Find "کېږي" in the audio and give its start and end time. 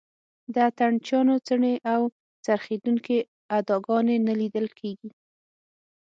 4.79-5.09